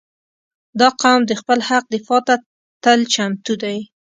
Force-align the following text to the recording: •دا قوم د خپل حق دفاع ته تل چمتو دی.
•دا 0.79 0.89
قوم 1.01 1.21
د 1.27 1.31
خپل 1.41 1.59
حق 1.69 1.83
دفاع 1.93 2.21
ته 2.27 2.35
تل 2.83 2.99
چمتو 3.13 3.53
دی. 3.63 3.77